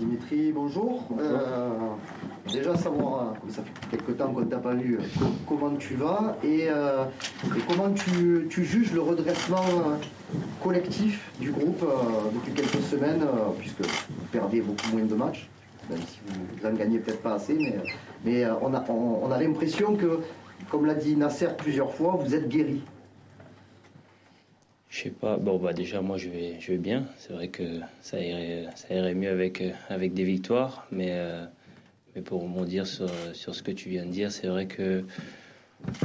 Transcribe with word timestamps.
Dimitri, 0.00 0.50
bonjour. 0.50 1.04
Euh, 1.20 1.68
déjà 2.50 2.74
savoir, 2.74 3.34
euh, 3.34 3.50
ça 3.50 3.62
fait 3.62 3.90
quelques 3.90 4.16
temps 4.16 4.32
qu'on 4.32 4.40
ne 4.40 4.46
t'a 4.46 4.56
pas 4.56 4.72
vu, 4.72 4.98
euh, 4.98 5.24
comment 5.46 5.76
tu 5.76 5.94
vas 5.94 6.38
et, 6.42 6.68
comment 7.68 7.92
tu, 7.92 8.64
juges 8.64 8.94
le 8.94 9.02
redressement 9.02 9.62
collectif 10.62 11.30
du 11.38 11.50
groupe 11.50 11.84
depuis 12.34 12.52
quelques 12.52 12.82
semaines, 12.84 13.26
puisque 13.58 13.82
vous 13.82 14.26
perdez 14.32 14.62
beaucoup 14.62 14.90
moins 14.90 15.04
de 15.04 15.14
matchs, 15.14 15.50
même 15.90 16.00
si 16.00 16.20
vous 16.24 16.66
en 16.66 16.72
gagnez 16.72 16.98
peut-être 16.98 17.20
pas 17.20 17.34
assez, 17.34 17.52
mais, 17.52 17.76
mais 18.24 18.46
on 18.62 18.72
a, 18.72 18.82
on 18.88 19.30
a 19.30 19.38
l'impression 19.38 19.96
que, 19.96 20.20
comme 20.70 20.86
l'a 20.86 20.94
dit 20.94 21.14
Nasser 21.14 21.48
plusieurs 21.58 21.92
fois, 21.92 22.18
vous 22.18 22.34
êtes 22.34 22.48
guéri. 22.48 22.82
Je 24.90 25.04
sais 25.04 25.10
pas. 25.10 25.36
Bon, 25.36 25.56
bah 25.56 25.72
déjà, 25.72 26.00
moi, 26.00 26.16
je 26.18 26.28
vais, 26.28 26.78
bien. 26.78 27.06
C'est 27.16 27.32
vrai 27.32 27.48
que 27.48 27.80
ça 28.02 28.20
irait, 28.20 29.14
mieux 29.14 29.30
avec, 29.30 29.62
avec 29.88 30.12
des 30.14 30.24
victoires. 30.24 30.86
Mais, 30.90 31.10
euh, 31.10 31.44
mais 32.14 32.22
pour 32.22 32.42
rebondir 32.42 32.86
sur, 32.86 33.08
sur 33.32 33.54
ce 33.54 33.62
que 33.62 33.70
tu 33.70 33.88
viens 33.88 34.04
de 34.04 34.10
dire, 34.10 34.32
c'est 34.32 34.48
vrai 34.48 34.66
que 34.66 35.04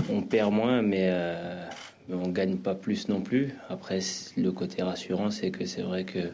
on 0.10 0.22
perd 0.22 0.54
moins, 0.54 0.82
mais, 0.82 1.10
euh, 1.12 1.68
mais 2.08 2.16
on 2.16 2.30
gagne 2.30 2.58
pas 2.58 2.76
plus 2.76 3.10
non 3.10 3.22
plus. 3.22 3.56
Après, 3.70 4.00
le 4.38 4.52
côté 4.52 4.84
rassurant, 4.84 5.32
c'est 5.32 5.52
que 5.52 5.66
c'est 5.66 5.82
vrai 5.82 6.04
que 6.04 6.32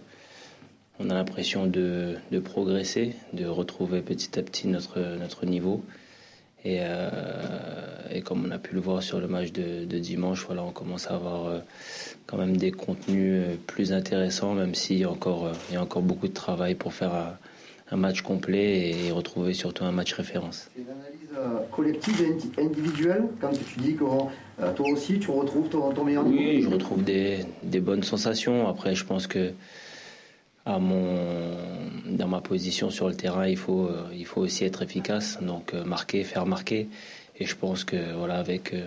on 1.00 1.10
a 1.10 1.14
l'impression 1.14 1.66
de, 1.66 2.18
progresser, 2.44 3.16
de 3.34 3.46
retrouver 3.46 4.02
petit 4.02 4.38
à 4.38 4.44
petit 4.44 4.68
notre 4.68 5.46
niveau. 5.46 5.84
Et, 6.64 6.80
euh, 6.82 7.10
et, 8.12 8.22
comme 8.22 8.46
on 8.46 8.52
a 8.52 8.60
pu 8.60 8.76
le 8.76 8.82
voir 8.82 9.02
sur 9.02 9.20
le 9.20 9.28
match 9.28 9.52
de, 9.52 9.86
de 9.86 10.00
dimanche, 10.00 10.46
voilà, 10.46 10.64
on 10.64 10.72
commence 10.72 11.08
à 11.10 11.16
avoir 11.16 11.48
euh, 11.48 11.60
quand 12.28 12.38
même 12.38 12.56
des 12.56 12.72
contenus 12.72 13.44
euh, 13.46 13.56
plus 13.66 13.94
intéressants, 13.94 14.54
même 14.54 14.76
s'il 14.76 15.00
y 15.00 15.04
a 15.04 15.10
encore, 15.10 15.52
il 15.70 15.74
y 15.74 15.78
a 15.78 15.82
encore 15.82 16.04
beaucoup 16.04 16.28
de 16.28 16.34
travail 16.34 16.76
pour 16.76 16.94
faire 16.94 17.14
un, 17.16 17.38
un 17.90 17.98
match 17.98 18.22
complet 18.22 18.92
et 18.92 19.12
retrouver 19.12 19.54
surtout 19.54 19.86
un 19.86 19.92
match 19.92 20.14
référence. 20.14 20.70
C'est 20.76 20.82
une 20.82 20.90
analyse 20.90 21.68
collective 21.72 22.22
et 22.22 22.62
individuelle 22.62 23.24
quand 23.40 23.52
tu 23.52 23.80
dis 23.80 23.96
que 23.96 24.04
toi 24.76 24.90
aussi 24.92 25.18
tu 25.20 25.32
retrouves 25.32 25.70
ton, 25.70 25.92
ton 25.92 26.04
meilleur 26.04 26.24
niveau 26.24 26.38
Oui, 26.38 26.62
je 26.62 26.70
retrouve 26.70 27.04
des, 27.04 27.40
des 27.64 27.80
bonnes 27.80 28.04
sensations. 28.04 28.68
Après, 28.68 28.94
je 28.94 29.04
pense 29.04 29.26
que 29.26 29.52
à 30.66 30.80
mon, 30.80 31.58
dans 32.06 32.28
ma 32.28 32.42
position 32.42 32.90
sur 32.90 33.08
le 33.08 33.16
terrain, 33.16 33.48
il 33.48 33.58
faut, 33.58 33.86
euh, 33.86 34.06
il 34.14 34.26
faut 34.26 34.42
aussi 34.42 34.64
être 34.64 34.82
efficace, 34.82 35.40
donc 35.42 35.74
euh, 35.74 35.84
marquer, 35.84 36.24
faire 36.24 36.46
marquer. 36.46 36.88
Et 37.38 37.46
je 37.46 37.56
pense 37.56 37.84
que 37.84 38.14
voilà, 38.16 38.36
avec, 38.36 38.74
euh, 38.74 38.86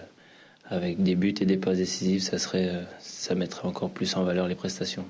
avec 0.68 1.02
des 1.02 1.16
buts 1.16 1.34
et 1.40 1.46
des 1.46 1.56
passes 1.56 1.78
décisives, 1.78 2.22
ça, 2.22 2.38
serait, 2.38 2.86
ça 3.00 3.34
mettrait 3.34 3.66
encore 3.66 3.90
plus 3.90 4.16
en 4.16 4.22
valeur 4.22 4.46
les 4.46 4.54
prestations. 4.54 5.04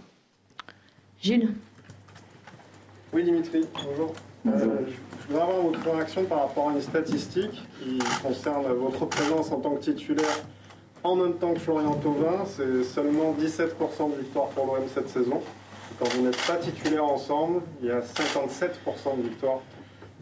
Gilles? 1.20 1.50
Oui, 3.12 3.24
Dimitri, 3.24 3.60
bonjour. 3.74 4.14
je 4.44 4.50
voudrais 5.28 5.42
avoir 5.42 5.62
votre 5.62 5.90
réaction 5.90 6.24
par 6.24 6.40
rapport 6.40 6.70
à 6.70 6.72
une 6.72 6.80
statistique 6.80 7.62
qui 7.82 7.98
concerne 8.22 8.66
votre 8.72 9.06
présence 9.06 9.52
en 9.52 9.60
tant 9.60 9.76
que 9.76 9.84
titulaire 9.84 10.44
en 11.04 11.16
même 11.16 11.34
temps 11.34 11.52
que 11.52 11.60
Florian 11.60 11.94
Thauvin. 11.94 12.44
C'est 12.46 12.82
seulement 12.82 13.34
17% 13.38 14.16
de 14.16 14.22
victoire 14.22 14.48
pour 14.48 14.66
l'OM 14.66 14.84
cette 14.92 15.08
saison. 15.08 15.40
Quand 15.98 16.08
vous 16.08 16.22
n'êtes 16.22 16.46
pas 16.46 16.56
titulaire 16.56 17.04
ensemble, 17.04 17.62
il 17.80 17.88
y 17.88 17.90
a 17.90 18.00
57% 18.00 19.16
de 19.16 19.28
victoire 19.28 19.60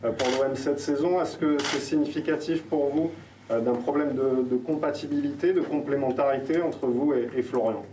euh, 0.05 0.13
pour 0.13 0.29
l'OM 0.29 0.55
cette 0.55 0.81
saison. 0.81 1.21
Est-ce 1.23 1.37
que 1.37 1.57
c'est 1.59 1.81
significatif 1.81 2.63
pour 2.65 2.89
vous 2.91 3.11
euh, 3.51 3.61
d'un 3.61 3.75
problème 3.75 4.15
de, 4.15 4.57
compatibilité, 4.57 5.53
de 5.53 5.61
complémentarité 5.61 6.61
entre 6.61 6.87
vous 6.87 7.15
et, 7.15 7.43
Florian? 7.43 7.85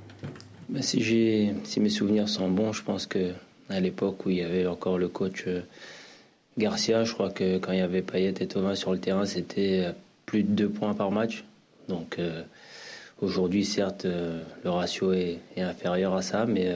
Ben, 0.67 0.81
si, 0.81 1.53
si 1.63 1.79
mes 1.79 1.89
souvenirs 1.89 2.27
sont 2.27 2.49
bons, 2.49 2.73
je 2.73 2.83
pense 2.83 3.05
que 3.05 3.31
à 3.69 3.79
l'époque 3.79 4.25
où 4.25 4.29
il 4.29 4.37
y 4.37 4.43
avait 4.43 4.65
encore 4.67 4.97
le 4.97 5.07
coach 5.07 5.45
euh, 5.47 5.61
Garcia, 6.57 7.03
je 7.05 7.13
crois 7.13 7.29
que 7.29 7.59
quand 7.59 7.71
il 7.71 7.79
y 7.79 7.81
avait 7.81 8.01
Payet 8.01 8.33
et 8.39 8.47
Thomas 8.47 8.75
sur 8.75 8.91
le 8.91 8.99
terrain, 8.99 9.25
c'était 9.25 9.93
plus 10.25 10.43
de 10.43 10.49
deux 10.49 10.67
points 10.67 10.93
par 10.93 11.09
match. 11.09 11.45
Donc 11.87 12.19
aujourd'hui, 13.21 13.63
certes, 13.63 14.05
le 14.05 14.69
ratio 14.69 15.13
est, 15.13 15.37
est, 15.55 15.61
inférieur 15.61 16.15
à 16.15 16.21
ça, 16.21 16.45
mais 16.45 16.69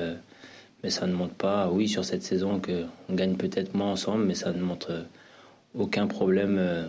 mais 0.83 0.89
ça 0.89 1.07
ne 1.07 1.13
montre 1.13 1.33
pas, 1.33 1.69
oui, 1.71 1.87
sur 1.87 2.03
cette 2.03 2.23
saison, 2.23 2.59
qu'on 2.59 3.15
gagne 3.15 3.35
peut-être 3.35 3.73
moins 3.73 3.91
ensemble, 3.91 4.25
mais 4.25 4.35
ça 4.35 4.51
ne 4.51 4.61
montre 4.61 4.91
euh, 4.91 5.03
aucun 5.77 6.07
problème 6.07 6.57
euh, 6.59 6.85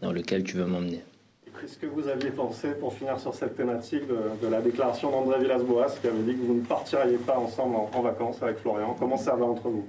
dans 0.00 0.12
lequel 0.12 0.42
tu 0.42 0.56
veux 0.56 0.64
m'emmener. 0.64 1.02
Qu'est-ce 1.60 1.78
que 1.78 1.86
vous 1.86 2.08
aviez 2.08 2.30
pensé, 2.30 2.72
pour 2.80 2.92
finir 2.94 3.20
sur 3.20 3.34
cette 3.34 3.56
thématique, 3.56 4.02
de, 4.08 4.48
la 4.48 4.60
déclaration 4.60 5.10
d'André 5.10 5.40
Villas-Boas, 5.40 5.94
qui 6.00 6.06
avait 6.06 6.22
dit 6.22 6.34
que 6.34 6.44
vous 6.44 6.54
ne 6.54 6.64
partiriez 6.64 7.18
pas 7.18 7.38
ensemble 7.38 7.76
en, 7.76 8.02
vacances 8.02 8.42
avec 8.42 8.58
Florian? 8.58 8.96
Comment 8.98 9.16
ça 9.16 9.36
va 9.36 9.44
entre 9.44 9.68
vous? 9.68 9.84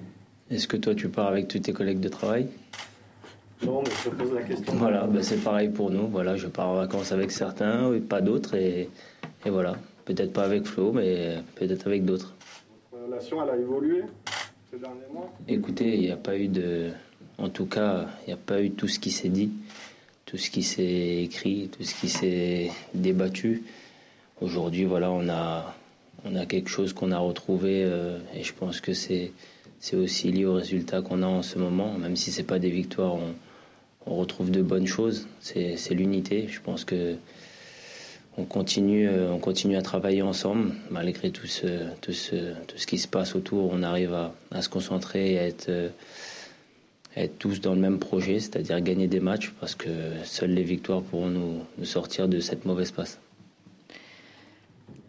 Est-ce 0.51 0.67
que 0.67 0.77
toi, 0.77 0.93
tu 0.93 1.09
pars 1.09 1.27
avec 1.27 1.47
tous 1.47 1.59
tes 1.59 1.73
collègues 1.73 1.99
de 1.99 2.09
travail? 2.09 2.47
Non, 3.65 3.81
mais 3.83 3.91
je 4.03 4.09
pose 4.09 4.33
la 4.33 4.41
question. 4.43 4.73
Voilà, 4.75 5.07
ben 5.07 5.23
c'est 5.23 5.43
pareil 5.43 5.69
pour 5.69 5.89
nous. 5.89 6.07
Voilà, 6.07 6.35
je 6.35 6.47
pars 6.47 6.67
en 6.67 6.75
vacances 6.75 7.11
avec 7.11 7.31
certains, 7.31 7.93
et 7.93 7.99
pas 7.99 8.21
d'autres, 8.21 8.55
et, 8.55 8.89
et 9.45 9.49
voilà. 9.49 9.75
Peut-être 10.03 10.33
pas 10.33 10.43
avec 10.43 10.65
Flo, 10.65 10.91
mais 10.91 11.37
peut-être 11.55 11.87
avec 11.87 12.05
d'autres 12.05 12.34
relation, 13.05 13.41
a 13.41 13.55
évolué 13.55 14.03
ces 14.71 14.79
derniers 14.79 15.07
mois 15.13 15.31
Écoutez, 15.47 15.95
il 15.95 16.01
n'y 16.01 16.11
a 16.11 16.17
pas 16.17 16.37
eu 16.37 16.47
de. 16.47 16.91
En 17.37 17.49
tout 17.49 17.65
cas, 17.65 18.07
il 18.23 18.27
n'y 18.27 18.33
a 18.33 18.37
pas 18.37 18.61
eu 18.61 18.71
tout 18.71 18.87
ce 18.87 18.99
qui 18.99 19.11
s'est 19.11 19.29
dit, 19.29 19.51
tout 20.25 20.37
ce 20.37 20.49
qui 20.49 20.63
s'est 20.63 21.23
écrit, 21.23 21.69
tout 21.75 21.83
ce 21.83 21.93
qui 21.95 22.09
s'est 22.09 22.71
débattu. 22.93 23.63
Aujourd'hui, 24.41 24.85
voilà, 24.85 25.11
on 25.11 25.27
a, 25.29 25.75
on 26.25 26.35
a 26.35 26.45
quelque 26.45 26.69
chose 26.69 26.93
qu'on 26.93 27.11
a 27.11 27.19
retrouvé 27.19 27.83
euh, 27.83 28.17
et 28.33 28.43
je 28.43 28.53
pense 28.53 28.81
que 28.81 28.93
c'est, 28.93 29.31
c'est 29.79 29.95
aussi 29.95 30.31
lié 30.31 30.45
aux 30.45 30.55
résultats 30.55 31.01
qu'on 31.01 31.23
a 31.23 31.27
en 31.27 31.41
ce 31.41 31.59
moment. 31.59 31.93
Même 31.97 32.15
si 32.15 32.31
c'est 32.31 32.43
pas 32.43 32.59
des 32.59 32.69
victoires, 32.69 33.15
on, 33.15 33.35
on 34.05 34.15
retrouve 34.15 34.51
de 34.51 34.61
bonnes 34.61 34.87
choses. 34.87 35.27
C'est 35.41 35.93
l'unité. 35.93 36.47
Je 36.49 36.61
pense 36.61 36.85
que 36.85 37.15
on 38.37 38.43
continue, 38.43 39.07
euh, 39.07 39.31
on 39.31 39.39
continue 39.39 39.77
à 39.77 39.81
travailler 39.81 40.21
ensemble 40.21 40.73
malgré 40.91 41.31
tout 41.31 41.47
ce, 41.47 41.89
tout 42.01 42.11
ce, 42.11 42.53
tout 42.65 42.77
ce 42.77 42.85
qui 42.85 42.97
se 42.97 43.07
passe 43.07 43.35
autour. 43.35 43.71
On 43.71 43.81
arrive 43.83 44.13
à, 44.13 44.33
à 44.51 44.61
se 44.61 44.69
concentrer 44.69 45.33
et 45.33 45.39
à 45.39 45.47
être, 45.47 45.69
euh, 45.69 45.89
être 47.15 47.37
tous 47.39 47.61
dans 47.61 47.73
le 47.73 47.79
même 47.79 47.99
projet, 47.99 48.39
c'est-à-dire 48.39 48.81
gagner 48.81 49.07
des 49.07 49.21
matchs 49.21 49.53
parce 49.59 49.75
que 49.75 49.89
seules 50.23 50.51
les 50.51 50.63
victoires 50.63 51.01
pourront 51.01 51.29
nous, 51.29 51.59
nous 51.77 51.85
sortir 51.85 52.27
de 52.27 52.39
cette 52.39 52.65
mauvaise 52.65 52.91
passe. 52.91 53.19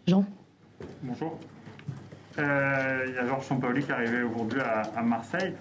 Jean? 0.07 0.25
Bonjour. 1.03 1.37
Euh, 2.39 3.05
il 3.07 3.15
y 3.15 3.17
a 3.17 3.25
Georges 3.25 3.45
Sampaoli 3.45 3.83
qui 3.83 3.89
est 3.89 3.93
arrivé 3.93 4.21
aujourd'hui 4.21 4.61
à, 4.61 4.81
à, 4.95 5.01
Marseille. 5.01 5.53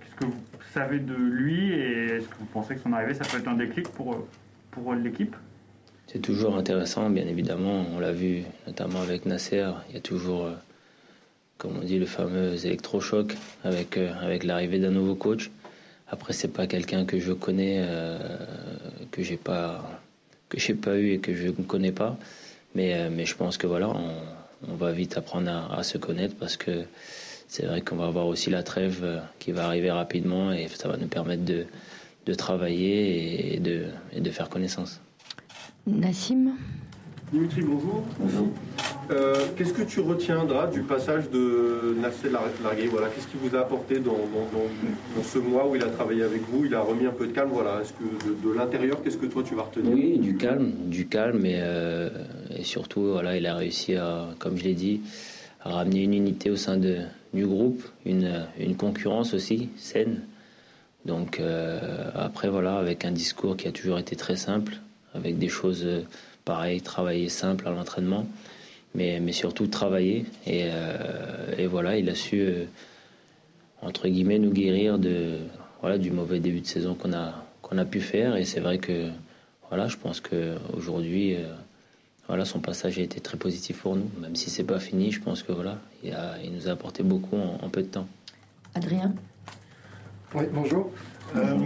Qu'est-ce 0.00 0.14
que 0.16 0.24
vous 0.26 0.42
savez 0.74 0.98
de 0.98 1.14
lui 1.14 1.72
et 1.72 2.06
est-ce 2.16 2.28
que 2.28 2.34
vous 2.38 2.46
pensez 2.46 2.74
que 2.74 2.82
son 2.82 2.92
arrivée, 2.92 3.14
ça 3.14 3.24
peut 3.24 3.38
être 3.38 3.48
un 3.48 3.54
déclic 3.54 3.88
pour, 3.88 4.26
pour 4.72 4.94
l'équipe? 4.94 5.34
C'est 6.06 6.20
toujours 6.20 6.56
intéressant, 6.56 7.10
bien 7.10 7.26
évidemment. 7.26 7.86
On 7.94 7.98
l'a 7.98 8.12
vu 8.12 8.44
notamment 8.66 9.00
avec 9.00 9.26
Nasser. 9.26 9.70
Il 9.88 9.94
y 9.94 9.98
a 9.98 10.00
toujours, 10.00 10.46
euh, 10.46 10.52
comme 11.58 11.78
on 11.78 11.84
dit, 11.84 11.98
le 11.98 12.06
fameux 12.06 12.64
électrochoc 12.64 13.34
avec, 13.64 13.96
euh, 13.96 14.12
avec 14.20 14.44
l'arrivée 14.44 14.78
d'un 14.78 14.90
nouveau 14.90 15.14
coach. 15.14 15.50
Après, 16.08 16.32
c'est 16.32 16.52
pas 16.52 16.66
quelqu'un 16.66 17.04
que 17.04 17.18
je 17.18 17.32
connais, 17.32 17.78
euh, 17.80 18.18
que 19.10 19.22
j'ai 19.22 19.36
pas, 19.36 19.84
pas 20.82 20.96
eu 20.96 21.12
et 21.12 21.18
que 21.18 21.34
je 21.34 21.48
ne 21.48 21.64
connais 21.64 21.92
pas. 21.92 22.16
Mais, 22.74 23.24
je 23.24 23.34
pense 23.36 23.56
que 23.56 23.66
voilà, 23.66 23.88
on, 24.68 24.74
va 24.74 24.92
vite 24.92 25.16
apprendre 25.16 25.50
à, 25.50 25.82
se 25.84 25.96
connaître 25.96 26.34
parce 26.36 26.56
que 26.56 26.84
c'est 27.48 27.66
vrai 27.66 27.80
qu'on 27.80 27.96
va 27.96 28.06
avoir 28.06 28.26
aussi 28.26 28.50
la 28.50 28.62
trêve 28.62 29.22
qui 29.38 29.52
va 29.52 29.66
arriver 29.66 29.90
rapidement 29.90 30.52
et 30.52 30.68
ça 30.68 30.88
va 30.88 30.96
nous 30.96 31.06
permettre 31.06 31.44
de, 31.44 32.34
travailler 32.34 33.54
et 33.56 33.60
de 33.60 34.30
faire 34.30 34.48
connaissance. 34.48 35.00
Nassim 35.86 36.52
Dimitri, 37.32 37.62
bonjour. 37.62 38.02
Bonjour. 38.18 38.48
Euh, 39.10 39.34
qu'est-ce 39.56 39.74
que 39.74 39.82
tu 39.82 40.00
retiendras 40.00 40.68
du 40.68 40.80
passage 40.80 41.28
de 41.30 41.94
Nasser 42.00 42.30
Largué? 42.30 42.86
Voilà, 42.86 43.08
Qu'est-ce 43.08 43.26
qui 43.26 43.36
vous 43.36 43.54
a 43.54 43.60
apporté 43.60 43.98
dans, 43.98 44.16
ce 45.22 45.38
mois 45.38 45.68
où 45.68 45.76
il 45.76 45.82
a 45.82 45.88
travaillé 45.88 46.22
avec 46.22 46.42
vous 46.48 46.64
Il 46.64 46.74
a 46.74 46.80
remis 46.80 47.06
un 47.06 47.10
peu 47.10 47.26
de 47.26 47.32
calme? 47.32 47.50
Voilà. 47.52 47.82
Est-ce 47.82 47.92
que 47.92 48.48
de, 48.48 48.54
l'intérieur, 48.54 49.02
qu'est-ce 49.02 49.18
que 49.18 49.26
toi 49.26 49.42
tu 49.42 49.54
vas 49.54 49.62
retenir? 49.62 49.92
Oui, 49.92 50.18
du 50.18 50.36
calme, 50.36 50.72
du 50.86 51.06
calme 51.06 51.44
et, 51.44 51.58
euh, 51.60 52.08
et, 52.56 52.62
surtout, 52.62 53.02
voilà, 53.02 53.36
il 53.36 53.46
a 53.46 53.54
réussi 53.54 53.94
à, 53.96 54.28
comme 54.38 54.56
je 54.56 54.64
l'ai 54.64 54.74
dit, 54.74 55.02
à 55.62 55.70
ramener 55.70 56.04
une 56.04 56.14
unité 56.14 56.50
au 56.50 56.56
sein 56.56 56.78
de, 56.78 56.98
du 57.34 57.46
groupe, 57.46 57.82
une, 58.06 58.46
une 58.58 58.76
concurrence 58.76 59.34
aussi 59.34 59.68
saine. 59.76 60.22
Donc 61.04 61.40
euh, 61.40 62.10
après, 62.14 62.48
voilà, 62.48 62.78
avec 62.78 63.04
un 63.04 63.10
discours 63.10 63.56
qui 63.56 63.68
a 63.68 63.72
toujours 63.72 63.98
été 63.98 64.16
très 64.16 64.36
simple, 64.36 64.78
avec 65.14 65.38
des 65.38 65.48
choses 65.48 65.82
euh, 65.84 66.02
pareilles, 66.44 66.80
travailler 66.80 67.28
simple 67.28 67.66
à 67.68 67.70
l'entraînement, 67.70 68.26
mais, 68.94 69.20
mais 69.20 69.32
surtout 69.32 69.66
travailler. 69.66 70.26
Et, 70.46 70.64
euh, 70.64 71.54
et 71.56 71.66
voilà, 71.66 71.96
il 71.96 72.08
a 72.10 72.14
su, 72.14 72.40
euh, 72.40 72.64
entre 73.82 74.08
guillemets, 74.08 74.38
nous 74.38 74.52
guérir 74.52 74.98
de, 74.98 75.38
voilà, 75.80 75.98
du 75.98 76.10
mauvais 76.10 76.40
début 76.40 76.60
de 76.60 76.66
saison 76.66 76.94
qu'on 76.94 77.12
a, 77.12 77.44
qu'on 77.62 77.78
a 77.78 77.84
pu 77.84 78.00
faire. 78.00 78.36
Et 78.36 78.44
c'est 78.44 78.60
vrai 78.60 78.78
que 78.78 79.08
voilà, 79.68 79.88
je 79.88 79.96
pense 79.96 80.20
qu'aujourd'hui, 80.20 81.36
voilà, 82.28 82.44
son 82.44 82.60
passage 82.60 82.98
a 82.98 83.02
été 83.02 83.20
très 83.20 83.36
positif 83.36 83.80
pour 83.82 83.96
nous. 83.96 84.08
Même 84.20 84.36
si 84.36 84.50
c'est 84.50 84.64
pas 84.64 84.78
fini, 84.78 85.10
je 85.10 85.20
pense 85.20 85.42
que 85.42 85.52
voilà, 85.52 85.78
il, 86.02 86.12
a, 86.12 86.36
il 86.44 86.52
nous 86.52 86.68
a 86.68 86.72
apporté 86.72 87.02
beaucoup 87.02 87.36
en, 87.36 87.58
en 87.64 87.68
peu 87.68 87.82
de 87.82 87.88
temps. 87.88 88.06
Adrien? 88.74 89.14
Oui, 90.34 90.44
bonjour. 90.52 90.90
Euh, 91.36 91.56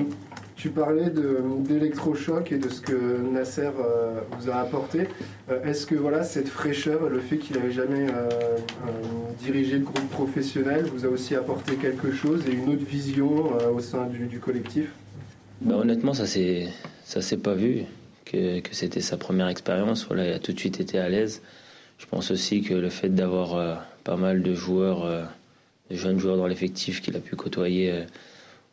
tu 0.59 0.71
parlais 0.71 1.11
d'électrochoc 1.11 2.51
et 2.51 2.59
de 2.59 2.69
ce 2.69 2.81
que 2.81 3.21
Nasser 3.33 3.71
euh, 3.79 4.21
vous 4.33 4.51
a 4.51 4.57
apporté. 4.57 5.07
Euh, 5.51 5.63
est-ce 5.65 5.87
que 5.87 5.95
voilà, 5.95 6.25
cette 6.25 6.49
fraîcheur, 6.49 7.09
le 7.09 7.21
fait 7.21 7.39
qu'il 7.39 7.57
n'avait 7.57 7.71
jamais 7.71 8.09
dirigé 9.41 9.79
de 9.79 9.85
groupe 9.85 10.11
professionnel, 10.11 10.87
vous 10.93 11.07
a 11.07 11.09
aussi 11.09 11.37
apporté 11.37 11.77
quelque 11.77 12.11
chose 12.11 12.43
et 12.49 12.53
une 12.53 12.69
autre 12.71 12.85
vision 12.85 13.53
au 13.73 13.79
sein 13.79 14.07
du, 14.07 14.41
collectif? 14.41 14.91
Bah, 15.61 15.77
Honnêtement, 15.77 16.13
ça 16.13 16.25
ne 16.25 17.21
s'est 17.23 17.37
pas 17.37 17.55
vu 17.55 17.85
que, 18.25 18.59
que 18.59 18.75
c'était 18.75 19.01
sa 19.01 19.17
première 19.17 19.47
expérience. 19.47 20.07
Voilà, 20.09 20.27
il 20.27 20.33
a 20.33 20.41
tout 20.41 20.53
de 20.53 20.59
suite 20.59 20.81
été 20.81 20.99
à 20.99 21.09
l'aise. 21.09 21.41
Je 21.99 22.07
pense 22.07 22.33
aussi 22.33 22.63
que 22.63 22.75
le 22.75 22.91
fait 22.91 23.11
d'avoir 23.11 23.87
pas 24.03 24.17
mal 24.17 24.43
de 24.43 24.55
joueurs, 24.55 25.07
de 25.89 25.97
jeunes 25.97 26.19
joueurs 26.19 26.37
dans 26.37 26.49
l'effectif 26.49 27.01
qu'il 27.01 27.17
a 27.17 27.21
pu 27.21 27.37
côtoyer 27.37 28.07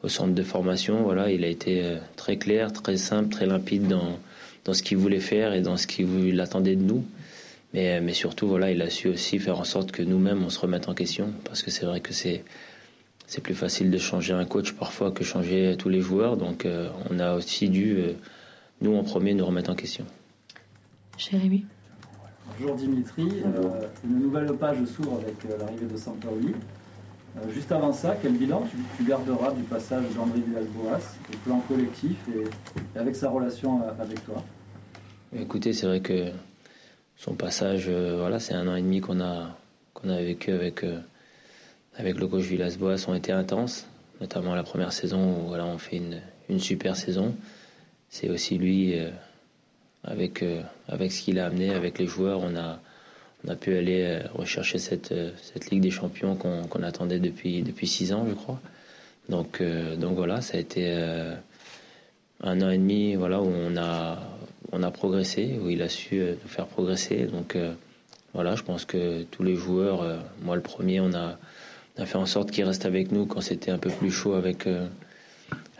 au 0.03 0.09
centre 0.09 0.33
de 0.33 0.43
formation. 0.43 1.03
Voilà, 1.03 1.31
il 1.31 1.43
a 1.43 1.47
été 1.47 1.83
euh, 1.83 1.97
très 2.15 2.37
clair, 2.37 2.71
très 2.73 2.97
simple, 2.97 3.29
très 3.29 3.45
limpide 3.45 3.87
dans, 3.87 4.19
dans 4.65 4.73
ce 4.73 4.83
qu'il 4.83 4.97
voulait 4.97 5.19
faire 5.19 5.53
et 5.53 5.61
dans 5.61 5.77
ce 5.77 5.87
qu'il 5.87 6.39
attendait 6.41 6.75
de 6.75 6.83
nous. 6.83 7.03
Mais, 7.73 7.99
mais 7.99 8.13
surtout, 8.13 8.47
voilà, 8.47 8.71
il 8.71 8.81
a 8.81 8.89
su 8.89 9.09
aussi 9.09 9.37
faire 9.37 9.59
en 9.59 9.65
sorte 9.65 9.91
que 9.91 10.01
nous-mêmes, 10.01 10.43
on 10.43 10.49
se 10.49 10.59
remette 10.59 10.87
en 10.87 10.93
question. 10.93 11.33
Parce 11.43 11.61
que 11.61 11.71
c'est 11.71 11.85
vrai 11.85 11.99
que 11.99 12.13
c'est, 12.13 12.43
c'est 13.27 13.41
plus 13.41 13.55
facile 13.55 13.91
de 13.91 13.97
changer 13.97 14.33
un 14.33 14.45
coach 14.45 14.71
parfois 14.73 15.11
que 15.11 15.23
changer 15.23 15.75
tous 15.77 15.89
les 15.89 16.01
joueurs. 16.01 16.37
Donc, 16.37 16.65
euh, 16.65 16.89
on 17.09 17.19
a 17.19 17.35
aussi 17.35 17.69
dû, 17.69 17.97
euh, 17.97 18.13
nous 18.81 18.95
en 18.95 19.03
premier, 19.03 19.33
nous 19.33 19.45
remettre 19.45 19.71
en 19.71 19.75
question. 19.75 20.05
Jérémy. 21.17 21.65
Bonjour 22.57 22.75
Dimitri. 22.75 23.27
une 24.05 24.19
nouvelle 24.19 24.53
page 24.53 24.77
s'ouvre 24.85 25.19
avec 25.21 25.35
l'arrivée 25.59 25.87
de 25.87 25.97
Sampaoli. 25.97 26.53
Euh, 27.37 27.51
juste 27.51 27.71
avant 27.71 27.91
ça, 27.91 28.15
quel 28.21 28.33
bilan 28.33 28.63
tu, 28.97 29.03
garderas 29.03 29.51
du 29.51 29.63
passage 29.63 30.05
d'André 30.15 30.39
Villas-Boas 30.39 30.99
au 31.33 31.37
plan 31.37 31.59
collectif 31.67 32.17
et, 32.29 32.97
avec 32.97 33.15
sa 33.15 33.29
relation 33.29 33.81
euh, 33.81 34.01
avec 34.01 34.23
toi? 34.25 34.41
Écoutez, 35.37 35.73
c'est 35.73 35.85
vrai 35.85 35.99
que 35.99 36.29
son 37.17 37.33
passage, 37.33 37.87
euh, 37.89 38.17
voilà, 38.19 38.39
c'est 38.39 38.53
un 38.53 38.67
an 38.67 38.75
et 38.75 38.81
demi 38.81 39.01
qu'on 39.01 39.19
a, 39.19 39.57
qu'on 39.93 40.09
a 40.09 40.21
vécu 40.21 40.51
avec, 40.51 40.85
avec 41.97 42.17
le 42.17 42.27
coach 42.27 42.43
Villas-Boas, 42.43 43.05
ont 43.09 43.15
été 43.15 43.33
intenses, 43.33 43.85
notamment 44.21 44.55
la 44.55 44.63
première 44.63 44.93
saison 44.93 45.35
où 45.37 45.47
voilà, 45.47 45.65
on 45.65 45.77
fait 45.77 45.97
une, 45.97 46.21
une 46.47 46.59
super 46.59 46.95
saison. 46.95 47.35
C'est 48.09 48.29
aussi 48.29 48.57
lui, 48.57 48.95
avec, 50.05 50.45
avec 50.87 51.11
ce 51.11 51.21
qu'il 51.23 51.39
a 51.39 51.47
amené, 51.47 51.73
avec 51.73 51.99
les 51.99 52.07
joueurs, 52.07 52.39
on 52.39 52.55
a, 52.55 52.79
on 53.43 53.49
a 53.49 53.55
pu 53.55 53.75
aller 53.75 54.03
euh, 54.03 54.19
rechercher 54.33 54.77
cette, 54.77 55.11
euh, 55.11 55.31
cette 55.41 55.69
Ligue 55.69 55.81
des 55.81 55.91
Champions 55.91 56.35
qu'on 56.35 56.83
attendait 56.83 57.19
depuis, 57.19 57.61
depuis 57.61 57.87
six 57.87 58.13
ans, 58.13 58.25
je 58.27 58.33
crois. 58.33 58.59
Donc, 59.29 59.61
euh, 59.61 59.95
donc 59.95 60.15
voilà, 60.15 60.41
ça 60.41 60.57
a 60.57 60.59
été 60.59 60.91
un 62.41 62.61
an 62.61 62.69
et 62.69 62.77
demi 62.77 63.15
voilà, 63.15 63.41
où 63.41 63.47
on 63.47 63.75
a, 63.77 64.19
on 64.71 64.83
a 64.83 64.91
progressé, 64.91 65.59
où 65.61 65.69
il 65.69 65.81
a 65.81 65.89
su 65.89 66.17
nous 66.17 66.49
faire 66.49 66.67
progresser. 66.67 67.25
Donc 67.25 67.57
voilà, 68.33 68.55
je 68.55 68.63
pense 68.63 68.85
que 68.85 69.23
tous 69.23 69.41
les 69.41 69.55
joueurs, 69.55 70.05
moi 70.43 70.55
le 70.55 70.61
premier, 70.61 70.99
on 70.99 71.13
a, 71.13 71.39
on 71.97 72.03
a 72.03 72.05
fait 72.05 72.17
en 72.17 72.27
sorte 72.27 72.51
qu'il 72.51 72.65
reste 72.65 72.85
avec 72.85 73.11
nous 73.11 73.25
quand 73.25 73.41
c'était 73.41 73.71
un 73.71 73.79
peu 73.79 73.89
plus 73.89 74.11
chaud 74.11 74.33
avec, 74.33 74.67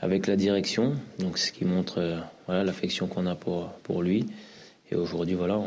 avec 0.02 0.26
la 0.26 0.36
direction. 0.36 0.96
Donc 1.20 1.38
ce 1.38 1.52
qui 1.52 1.66
montre 1.66 2.24
l'affection 2.48 3.06
qu'on 3.06 3.28
a 3.28 3.36
pour, 3.36 3.70
pour 3.84 4.02
lui. 4.02 4.26
Et 4.92 4.96
aujourd'hui, 4.96 5.36
voilà, 5.36 5.60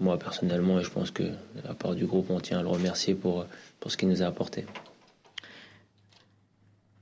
moi 0.00 0.18
personnellement, 0.18 0.78
et 0.80 0.82
je 0.82 0.90
pense 0.90 1.10
que 1.10 1.24
à 1.68 1.74
part 1.74 1.94
du 1.94 2.06
groupe, 2.06 2.30
on 2.30 2.40
tient 2.40 2.58
à 2.58 2.62
le 2.62 2.68
remercier 2.68 3.14
pour, 3.14 3.46
pour 3.80 3.90
ce 3.90 3.96
qu'il 3.96 4.08
nous 4.08 4.22
a 4.22 4.26
apporté. 4.26 4.64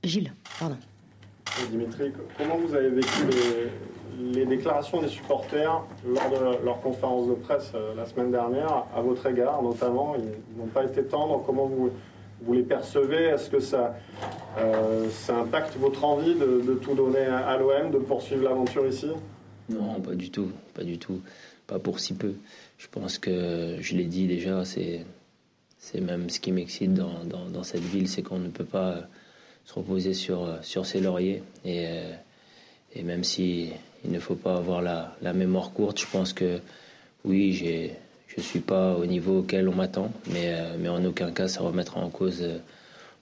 Gilles, 0.03 0.33
pardon. 0.59 0.77
Dimitri, 1.69 2.11
comment 2.37 2.57
vous 2.57 2.75
avez 2.75 2.89
vécu 2.89 3.23
les, 4.19 4.45
déclarations 4.45 5.01
des 5.01 5.07
supporters 5.07 5.83
lors 6.05 6.29
de 6.29 6.65
leur 6.65 6.81
conférence 6.81 7.27
de 7.27 7.33
presse 7.33 7.71
euh, 7.75 7.95
la 7.95 8.05
semaine 8.05 8.31
dernière, 8.31 8.85
à 8.95 9.01
votre 9.01 9.25
égard 9.25 9.61
notamment? 9.61 10.15
Ils 10.15 10.59
n'ont 10.59 10.67
pas 10.67 10.85
été 10.85 11.03
tendres. 11.03 11.43
Comment 11.45 11.65
vous, 11.65 11.91
vous 12.41 12.53
les 12.53 12.63
percevez? 12.63 13.25
Est-ce 13.25 13.49
que 13.49 13.59
ça, 13.59 13.95
euh, 14.57 15.09
ça 15.09 15.37
impacte 15.37 15.75
votre 15.77 16.03
envie 16.03 16.35
de, 16.35 16.61
de 16.65 16.73
tout 16.75 16.93
donner 16.93 17.25
à 17.25 17.57
l'OM, 17.57 17.91
de 17.91 17.97
poursuivre 17.97 18.43
l'aventure 18.43 18.85
ici? 18.87 19.09
Non, 19.69 19.99
pas 19.99 20.13
du 20.13 20.29
tout, 20.29 20.51
pas 20.73 20.83
du 20.83 20.97
tout, 20.97 21.21
pas 21.65 21.79
pour 21.79 21.99
si 21.99 22.13
peu 22.13 22.35
je 22.77 22.87
pense 22.87 23.17
que 23.17 23.77
je 23.79 23.95
l'ai 23.95 24.05
dit 24.05 24.27
déjà, 24.27 24.63
c'est 24.63 25.05
même 25.99 26.29
ce 26.29 26.39
qui 26.39 26.51
m'excite 26.51 26.93
dans, 26.93 27.23
dans, 27.23 27.63
cette 27.63 27.83
ville, 27.83 28.07
c'est 28.07 28.21
qu'on 28.21 28.39
ne 28.39 28.49
peut 28.49 28.65
pas 28.65 29.01
se 29.65 29.73
reposer 29.73 30.13
sur, 30.13 30.47
sur 30.61 30.85
ses 30.85 31.01
lauriers. 31.01 31.41
Et, 31.65 31.87
et 32.95 33.03
même 33.03 33.23
si 33.23 33.71
il 34.05 34.11
ne 34.11 34.19
faut 34.19 34.35
pas 34.35 34.57
avoir 34.57 34.81
la, 34.81 35.15
la 35.21 35.33
mémoire 35.33 35.71
courte, 35.71 35.99
je 35.99 36.07
pense 36.07 36.33
que 36.33 36.59
oui, 37.25 37.53
je 37.53 38.37
ne 38.37 38.43
suis 38.43 38.59
pas 38.59 38.95
au 38.95 39.05
niveau 39.05 39.39
auquel 39.39 39.67
on 39.67 39.75
m'attend, 39.75 40.11
mais, 40.31 40.53
mais 40.79 40.89
en 40.89 41.03
aucun 41.03 41.31
cas 41.31 41.47
ça 41.47 41.61
remettra 41.61 41.99
en 41.99 42.09
cause 42.09 42.47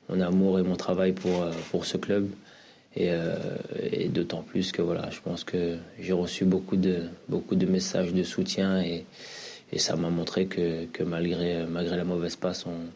mon 0.10 0.20
amour 0.20 0.60
et 0.60 0.64
mon 0.64 0.76
travail 0.76 1.14
pour, 1.14 1.46
pour 1.72 1.86
ce 1.86 1.98
club. 1.98 2.30
Et, 2.98 3.12
et 3.92 4.08
d'autant 4.08 4.42
plus 4.42 4.72
que 4.72 4.82
voilà, 4.82 5.10
je 5.12 5.20
pense 5.20 5.44
que 5.44 5.78
j'ai 6.00 6.14
reçu 6.14 6.46
beaucoup 6.46 6.78
de, 6.78 7.04
beaucoup 7.28 7.56
de 7.56 7.66
messages 7.66 8.14
de 8.14 8.24
soutien 8.24 8.82
et, 8.82 9.06
et 9.72 9.80
ça 9.80 9.96
m'a 9.96 10.10
montré 10.10 10.46
que, 10.46 10.86
que, 10.86 11.04
malgré, 11.04 11.66
malgré 11.66 11.98
la 11.98 12.04
mauvaise 12.04 12.36
passe, 12.36 12.66
on, 12.66 12.90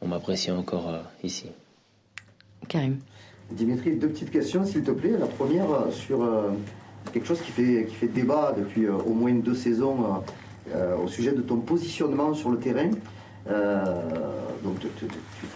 on 0.00 0.08
m'apprécie 0.08 0.50
encore 0.50 0.88
euh, 0.88 1.00
ici. 1.22 1.46
Karim. 2.68 2.98
Dimitri, 3.50 3.96
deux 3.96 4.08
petites 4.08 4.30
questions, 4.30 4.64
s'il 4.64 4.82
te 4.82 4.90
plaît. 4.90 5.14
La 5.18 5.26
première 5.26 5.70
euh, 5.70 5.90
sur 5.90 6.22
euh, 6.22 6.50
quelque 7.12 7.26
chose 7.26 7.40
qui 7.40 7.52
fait, 7.52 7.86
qui 7.88 7.94
fait 7.94 8.08
débat 8.08 8.54
depuis 8.56 8.88
au 8.88 9.14
moins 9.14 9.32
deux 9.34 9.54
saisons 9.54 10.22
au 11.00 11.06
sujet 11.06 11.30
de 11.30 11.42
ton 11.42 11.58
positionnement 11.58 12.34
sur 12.34 12.50
le 12.50 12.58
terrain. 12.58 12.90
donc 14.64 14.80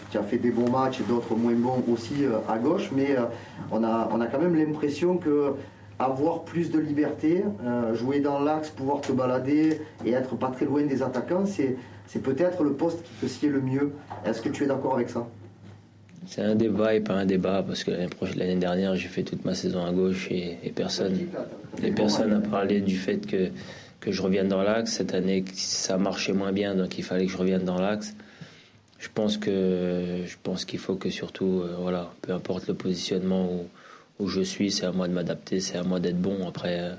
tu, 0.09 0.17
as 0.17 0.23
fait 0.23 0.37
des 0.37 0.51
bons 0.51 0.69
matchs 0.71 1.01
et 1.01 1.03
d'autres 1.03 1.35
moins 1.35 1.53
bons 1.53 1.83
aussi 1.91 2.23
à 2.47 2.57
gauche, 2.57 2.91
mais 2.95 3.17
on, 3.69 3.83
a, 3.83 4.07
on 4.13 4.21
a 4.21 4.27
quand 4.27 4.39
même 4.39 4.55
l'impression 4.55 5.17
que 5.17 5.55
avoir 6.03 6.43
plus 6.43 6.71
de 6.71 6.79
liberté, 6.79 7.43
euh, 7.63 7.93
jouer 7.95 8.19
dans 8.19 8.39
l'axe, 8.39 8.69
pouvoir 8.69 9.01
te 9.01 9.11
balader 9.11 9.81
et 10.05 10.11
être 10.11 10.35
pas 10.35 10.49
très 10.49 10.65
loin 10.65 10.83
des 10.83 11.03
attaquants, 11.03 11.45
c'est, 11.45 11.77
c'est 12.07 12.21
peut-être 12.21 12.63
le 12.63 12.73
poste 12.73 13.03
qui 13.03 13.11
te 13.21 13.25
sied 13.27 13.49
le 13.49 13.61
mieux. 13.61 13.91
Est-ce 14.25 14.41
que 14.41 14.49
tu 14.49 14.63
es 14.63 14.67
d'accord 14.67 14.95
avec 14.95 15.09
ça? 15.09 15.27
C'est 16.27 16.41
un 16.41 16.55
débat 16.55 16.93
et 16.93 16.99
pas 16.99 17.15
un 17.15 17.25
débat 17.25 17.63
parce 17.63 17.83
que 17.83 17.91
l'année, 17.91 18.55
dernière 18.55 18.95
j'ai 18.95 19.07
fait 19.07 19.23
toute 19.23 19.43
ma 19.43 19.55
saison 19.55 19.83
à 19.83 19.91
gauche 19.91 20.27
et, 20.29 20.71
personne 20.75 21.17
et 21.81 21.91
personne 21.91 22.29
n'a 22.29 22.39
parlé 22.39 22.79
du 22.79 22.95
fait 22.95 23.25
que, 23.25 23.49
que 23.99 24.11
je 24.11 24.21
revienne 24.21 24.47
dans 24.47 24.61
l'axe. 24.61 24.93
Cette 24.93 25.15
année 25.15 25.43
ça 25.55 25.97
marchait 25.97 26.33
moins 26.33 26.51
bien 26.51 26.75
donc 26.75 26.97
il 26.99 27.03
fallait 27.03 27.25
que 27.25 27.31
je 27.31 27.37
revienne 27.37 27.63
dans 27.63 27.79
l'axe. 27.79 28.15
Je 28.99 29.09
pense 29.11 29.37
que 29.37 30.21
je 30.25 30.35
pense 30.43 30.63
qu'il 30.63 30.77
faut 30.77 30.95
que 30.95 31.09
surtout 31.09 31.63
euh, 31.63 31.75
voilà 31.79 32.11
peu 32.21 32.33
importe 32.33 32.67
le 32.67 32.75
positionnement 32.75 33.45
ou 33.51 33.65
où 34.21 34.27
je 34.27 34.41
suis, 34.41 34.71
c'est 34.71 34.85
à 34.85 34.91
moi 34.91 35.07
de 35.07 35.13
m'adapter, 35.13 35.59
c'est 35.59 35.77
à 35.77 35.83
moi 35.83 35.99
d'être 35.99 36.21
bon. 36.21 36.47
Après, 36.47 36.79
euh, 36.79 36.93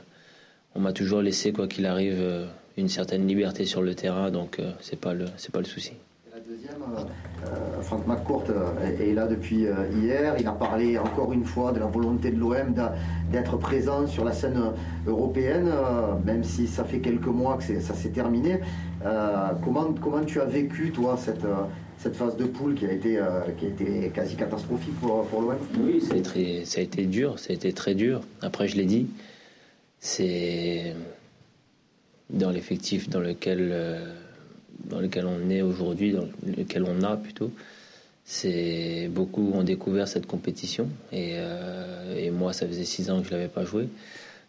on 0.75 0.81
m'a 0.81 0.93
toujours 0.93 1.23
laissé, 1.23 1.53
quoi 1.53 1.69
qu'il 1.69 1.87
arrive, 1.87 2.19
euh, 2.19 2.47
une 2.77 2.89
certaine 2.89 3.27
liberté 3.27 3.65
sur 3.65 3.81
le 3.81 3.95
terrain, 3.95 4.31
donc 4.31 4.59
euh, 4.59 4.73
c'est 4.81 4.99
pas 4.99 5.15
le 5.15 5.27
c'est 5.37 5.53
pas 5.53 5.61
le 5.61 5.65
souci. 5.65 5.93
La 6.35 6.41
deuxième, 6.41 6.83
Franck 7.83 8.07
McCourt 8.07 8.45
est 9.01 9.13
là 9.13 9.27
depuis 9.27 9.67
hier. 9.95 10.35
Il 10.39 10.47
a 10.47 10.53
parlé 10.53 10.99
encore 10.99 11.33
une 11.33 11.45
fois 11.45 11.73
de 11.73 11.79
la 11.79 11.87
volonté 11.87 12.31
de 12.31 12.39
l'OM 12.39 12.75
d'être 13.31 13.57
présent 13.59 14.07
sur 14.07 14.25
la 14.25 14.33
scène 14.33 14.59
européenne, 15.07 15.71
même 16.25 16.43
si 16.43 16.67
ça 16.67 16.85
fait 16.85 17.01
quelques 17.01 17.27
mois 17.27 17.59
que 17.59 17.81
ça 17.81 17.95
s'est 17.95 18.11
terminé. 18.11 18.61
comment, 19.63 19.93
comment 20.01 20.25
tu 20.25 20.41
as 20.41 20.47
vécu, 20.47 20.91
toi, 20.91 21.17
cette, 21.19 21.45
cette 22.03 22.17
phase 22.17 22.37
de 22.37 22.47
poule 22.47 22.75
qui 22.75 22.85
a 22.87 22.93
été, 22.93 23.19
euh, 23.19 23.43
qui 23.57 23.67
a 23.67 23.69
été 23.69 24.11
quasi 24.13 24.35
catastrophique 24.35 24.99
pour, 25.01 25.25
pour 25.27 25.41
l'OM 25.41 25.57
Oui, 25.81 26.01
ça 26.01 26.15
a, 26.15 26.17
été, 26.17 26.65
ça 26.65 26.81
a 26.81 26.83
été 26.83 27.05
dur, 27.05 27.39
ça 27.39 27.53
a 27.53 27.55
été 27.55 27.73
très 27.73 27.95
dur. 27.95 28.23
Après, 28.41 28.67
je 28.67 28.77
l'ai 28.77 28.87
dit, 28.87 29.07
c'est 30.01 30.97
dans 32.29 32.51
l'effectif 32.51 33.09
dans 33.09 33.21
lequel, 33.21 33.69
euh, 33.71 34.15
dans 34.87 34.99
lequel 34.99 35.27
on 35.27 35.49
est 35.49 35.63
aujourd'hui, 35.63 36.13
dans 36.13 36.27
lequel 36.45 36.85
on 36.85 37.03
a 37.03 37.17
plutôt. 37.17 37.53
C'est 38.25 39.09
beaucoup 39.09 39.53
ont 39.53 39.63
découvert 39.63 40.09
cette 40.09 40.27
compétition 40.27 40.89
et, 41.13 41.35
euh, 41.35 42.17
et 42.17 42.31
moi, 42.31 42.53
ça 42.53 42.67
faisait 42.67 42.85
six 42.85 43.11
ans 43.11 43.21
que 43.21 43.29
je 43.29 43.33
l'avais 43.33 43.49
pas 43.49 43.65
joué. 43.65 43.89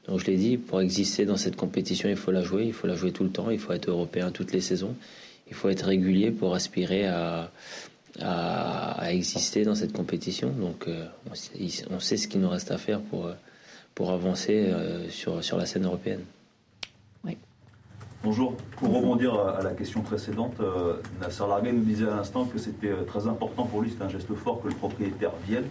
Donc 0.08 0.20
je 0.20 0.26
l'ai 0.26 0.38
dit, 0.38 0.58
pour 0.58 0.82
exister 0.82 1.26
dans 1.26 1.38
cette 1.38 1.56
compétition, 1.56 2.10
il 2.10 2.16
faut 2.16 2.32
la 2.32 2.42
jouer, 2.42 2.66
il 2.66 2.74
faut 2.74 2.88
la 2.88 2.96
jouer 2.96 3.12
tout 3.12 3.24
le 3.24 3.30
temps, 3.30 3.52
il 3.52 3.60
faut 3.60 3.74
être 3.74 3.90
européen 3.90 4.32
toutes 4.32 4.54
les 4.54 4.62
saisons 4.62 4.96
il 5.54 5.56
faut 5.56 5.70
être 5.70 5.86
régulier 5.86 6.32
pour 6.32 6.56
aspirer 6.56 7.06
à, 7.06 7.52
à, 8.20 9.12
exister 9.12 9.64
dans 9.64 9.76
cette 9.76 9.94
compétition. 9.94 10.50
Donc 10.50 10.88
euh, 10.88 11.06
on, 11.30 12.00
sait, 12.00 12.18
ce 12.18 12.28
qu'il 12.28 12.42
nous 12.42 12.50
reste 12.50 12.72
à 12.72 12.80
faire 12.80 13.00
pour, 13.02 13.30
pour 13.94 14.12
avancer 14.12 14.66
euh, 14.68 15.08
sur, 15.10 15.44
sur 15.44 15.58
la 15.58 15.68
scène 15.68 15.86
européenne. 15.86 16.22
Oui. 17.24 17.38
Bonjour. 18.24 18.56
Pour 18.78 18.96
rebondir 18.96 19.36
à 19.36 19.62
la 19.62 19.74
question 19.74 20.02
précédente, 20.02 20.56
euh, 20.60 20.96
Nasser 21.22 21.46
Larguet 21.48 21.72
nous 21.72 21.84
disait 21.84 22.08
à 22.08 22.16
l'instant 22.16 22.46
que 22.46 22.58
c'était 22.58 22.92
très 23.06 23.28
important 23.28 23.66
pour 23.66 23.82
lui, 23.84 23.94
c'est 23.96 24.04
un 24.04 24.10
geste 24.10 24.34
fort 24.34 24.60
que 24.60 24.70
le 24.70 24.76
propriétaire 24.76 25.34
vienne. 25.48 25.66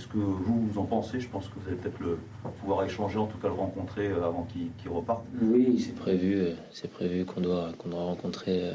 Qu'est-ce 0.00 0.12
que 0.12 0.16
vous, 0.16 0.66
vous 0.66 0.80
en 0.80 0.86
pensez 0.86 1.20
Je 1.20 1.28
pense 1.28 1.48
que 1.48 1.58
vous 1.60 1.68
allez 1.68 1.76
peut-être 1.76 2.00
le 2.00 2.16
pouvoir 2.60 2.86
échanger, 2.86 3.18
en 3.18 3.26
tout 3.26 3.36
cas 3.36 3.48
le 3.48 3.54
rencontrer 3.54 4.06
euh, 4.06 4.24
avant 4.24 4.44
qu'il 4.44 4.90
reparte. 4.90 5.22
Oui, 5.42 5.78
c'est 5.78 5.94
prévu, 5.94 6.36
euh, 6.36 6.54
c'est 6.72 6.90
prévu 6.90 7.26
qu'on 7.26 7.42
doit, 7.42 7.72
qu'on 7.76 7.90
doit 7.90 8.04
rencontrer, 8.04 8.62
euh, 8.62 8.74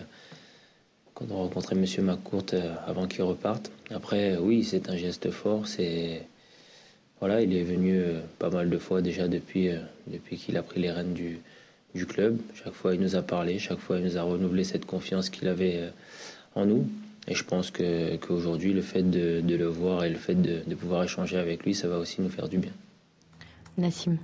qu'on 1.15 1.25
doit 1.25 1.37
rencontrer 1.37 1.73
Monsieur 1.73 2.03
McCourt 2.03 2.45
avant 2.85 3.07
qu'il 3.07 3.23
reparte. 3.23 3.71
Après, 3.89 4.37
oui, 4.37 4.63
c'est 4.63 4.87
un 4.87 4.97
geste 4.97 5.31
fort. 5.31 5.65
C'est 5.65 6.27
voilà, 7.19 7.41
il 7.41 7.55
est 7.55 7.63
venu 7.63 8.03
pas 8.37 8.51
mal 8.51 8.69
de 8.69 8.77
fois 8.77 9.01
déjà 9.01 9.27
depuis, 9.27 9.71
depuis 10.05 10.37
qu'il 10.37 10.57
a 10.57 10.61
pris 10.61 10.79
les 10.79 10.91
rênes 10.91 11.13
du, 11.13 11.39
du 11.95 12.05
club. 12.05 12.37
Chaque 12.53 12.73
fois, 12.73 12.93
il 12.93 13.01
nous 13.01 13.15
a 13.15 13.23
parlé, 13.23 13.57
chaque 13.57 13.79
fois, 13.79 13.97
il 13.97 14.05
nous 14.05 14.17
a 14.19 14.21
renouvelé 14.21 14.63
cette 14.63 14.85
confiance 14.85 15.31
qu'il 15.31 15.47
avait 15.47 15.89
en 16.53 16.67
nous. 16.67 16.87
Et 17.27 17.33
je 17.33 17.43
pense 17.43 17.71
que 17.71 18.15
qu'aujourd'hui, 18.17 18.71
le 18.73 18.81
fait 18.81 19.01
de, 19.03 19.41
de 19.41 19.55
le 19.55 19.65
voir 19.65 20.03
et 20.03 20.09
le 20.09 20.15
fait 20.17 20.35
de, 20.35 20.61
de 20.67 20.75
pouvoir 20.75 21.03
échanger 21.03 21.37
avec 21.37 21.65
lui, 21.65 21.73
ça 21.73 21.87
va 21.87 21.97
aussi 21.97 22.21
nous 22.21 22.29
faire 22.29 22.47
du 22.47 22.59
bien. 22.59 22.71
Nassim. 23.77 24.17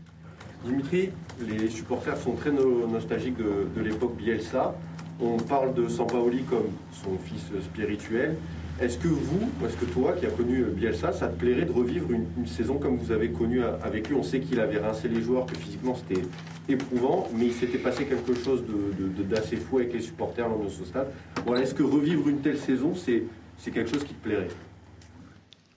Dimitri, 0.64 1.10
les 1.42 1.68
supporters 1.70 2.18
sont 2.18 2.34
très 2.34 2.52
no- 2.52 2.86
nostalgiques 2.88 3.38
de, 3.38 3.68
de 3.76 3.82
l'époque 3.82 4.16
Bielsa. 4.18 4.76
On 5.20 5.38
parle 5.38 5.74
de 5.74 5.88
Sampaoli 5.88 6.44
comme 6.44 6.70
son 6.92 7.18
fils 7.18 7.44
spirituel. 7.64 8.36
Est-ce 8.80 8.98
que 8.98 9.08
vous, 9.08 9.50
ou 9.62 9.66
est-ce 9.68 9.76
que 9.78 9.86
toi 9.86 10.14
qui 10.14 10.26
as 10.26 10.30
connu 10.32 10.64
Bielsa, 10.64 11.12
ça 11.14 11.28
te 11.28 11.38
plairait 11.38 11.66
de 11.66 11.72
revivre 11.72 12.10
une, 12.12 12.48
saison 12.48 12.80
comme 12.80 12.98
vous 12.98 13.12
avez 13.12 13.30
connu 13.30 13.62
a- 13.64 13.76
avec 13.84 14.08
lui? 14.10 14.16
On 14.16 14.24
sait 14.24 14.40
qu'il 14.40 14.60
avait 14.60 14.80
rincé 14.80 15.08
les 15.08 15.22
joueurs, 15.22 15.46
que 15.46 15.56
physiquement 15.56 15.96
c'était 15.96 16.22
éprouvant, 16.68 17.28
mais 17.36 17.48
il 17.48 17.54
s'était 17.54 17.78
passé 17.78 18.06
quelque 18.06 18.34
chose 18.34 18.64
de- 18.66 19.08
de- 19.18 19.24
d'assez 19.24 19.58
fou 19.58 19.78
avec 19.80 19.94
les 19.94 20.02
supporters 20.02 20.48
lors 20.50 20.64
de 20.64 20.70
ce 20.70 20.84
stade. 20.86 21.08
Voilà, 21.46 21.62
est-ce 21.62 21.76
que 21.76 21.84
revivre 21.84 22.28
une 22.28 22.40
telle 22.40 22.58
saison, 22.58 22.94
c'est 22.96 23.24
quelque 23.72 23.90
chose 23.92 24.04
qui 24.04 24.14
te 24.16 24.24
plairait? 24.24 24.48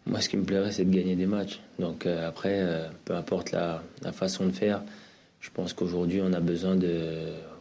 Moi, 0.06 0.20
ce 0.20 0.28
qui 0.28 0.36
me 0.38 0.44
plairait, 0.44 0.72
c'est 0.72 0.84
de 0.84 0.94
gagner 0.94 1.16
des 1.16 1.26
matchs. 1.26 1.60
Donc 1.78 2.06
euh, 2.06 2.26
après, 2.28 2.60
euh, 2.60 2.88
peu 3.04 3.14
importe 3.14 3.52
la, 3.52 3.82
la 4.02 4.12
façon 4.12 4.46
de 4.46 4.52
faire, 4.52 4.82
je 5.40 5.50
pense 5.52 5.72
qu'aujourd'hui, 5.74 6.20
on 6.22 6.32
a 6.32 6.40
besoin 6.40 6.74
de, 6.74 7.10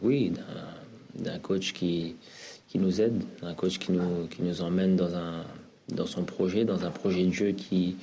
oui, 0.00 0.32
d'un 1.14 1.38
coach 1.38 1.72
qui, 1.74 2.16
qui 2.74 2.80
nous 2.80 3.00
aide, 3.00 3.22
d'un 3.40 3.54
coach 3.54 3.78
qui 3.78 3.92
nous, 3.92 4.26
qui 4.26 4.42
nous 4.42 4.60
emmène 4.60 4.96
dans, 4.96 5.14
un, 5.14 5.44
dans 5.90 6.06
son 6.06 6.24
projet, 6.24 6.64
dans 6.64 6.84
un 6.84 6.90
projet 6.90 7.24
de 7.24 7.30
jeu 7.30 7.52
qui, 7.52 7.96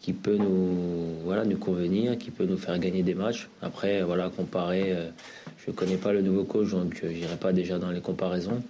qui 0.00 0.14
peut 0.14 0.36
nous, 0.36 1.20
voilà, 1.24 1.44
nous 1.44 1.58
convenir, 1.58 2.16
qui 2.16 2.30
peut 2.30 2.46
nous 2.46 2.56
faire 2.56 2.78
gagner 2.78 3.02
des 3.02 3.12
matchs. 3.12 3.50
Après, 3.60 4.02
voilà, 4.02 4.30
comparer, 4.30 4.92
euh, 4.92 5.10
je 5.58 5.70
ne 5.70 5.76
connais 5.76 5.98
pas 5.98 6.14
le 6.14 6.22
nouveau 6.22 6.44
coach, 6.44 6.70
donc 6.70 6.98
je 7.02 7.06
n'irai 7.06 7.36
pas 7.36 7.52
déjà 7.52 7.78
dans 7.78 7.90
les 7.90 8.00
comparaisons. 8.00 8.62